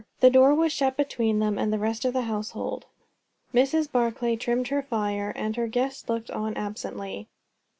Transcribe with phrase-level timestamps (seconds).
[0.19, 2.87] The door was shut between them and the rest of the household.
[3.53, 3.91] Mrs.
[3.91, 7.27] Barclay trimmed her fire, and her guest looked on absently.